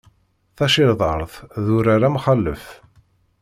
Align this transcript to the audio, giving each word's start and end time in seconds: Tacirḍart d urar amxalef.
Tacirḍart 0.57 1.33
d 1.63 1.65
urar 1.77 2.01
amxalef. 2.07 2.65